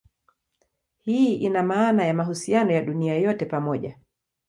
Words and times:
Hii 0.99 1.35
ina 1.35 1.63
maana 1.63 2.05
ya 2.05 2.13
mahusiano 2.13 2.71
ya 2.73 2.81
dunia 2.81 3.17
yote 3.17 3.45
pamoja. 3.45 3.99